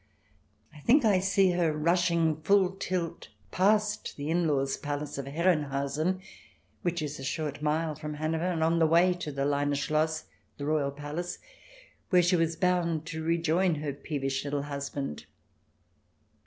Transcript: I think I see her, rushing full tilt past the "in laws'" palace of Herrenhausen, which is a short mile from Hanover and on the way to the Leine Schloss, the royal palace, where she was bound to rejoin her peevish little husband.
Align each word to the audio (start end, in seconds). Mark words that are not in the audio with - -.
I 0.73 0.79
think 0.79 1.05
I 1.05 1.19
see 1.19 1.51
her, 1.51 1.71
rushing 1.77 2.41
full 2.41 2.71
tilt 2.71 3.27
past 3.51 4.15
the 4.17 4.31
"in 4.31 4.47
laws'" 4.47 4.75
palace 4.75 5.19
of 5.19 5.27
Herrenhausen, 5.27 6.21
which 6.81 7.03
is 7.03 7.19
a 7.19 7.23
short 7.23 7.61
mile 7.61 7.93
from 7.93 8.15
Hanover 8.15 8.45
and 8.45 8.63
on 8.63 8.79
the 8.79 8.87
way 8.87 9.13
to 9.13 9.31
the 9.31 9.45
Leine 9.45 9.75
Schloss, 9.75 10.23
the 10.57 10.65
royal 10.65 10.89
palace, 10.89 11.37
where 12.09 12.23
she 12.23 12.35
was 12.35 12.55
bound 12.55 13.05
to 13.05 13.21
rejoin 13.23 13.75
her 13.75 13.93
peevish 13.93 14.43
little 14.43 14.63
husband. 14.63 15.27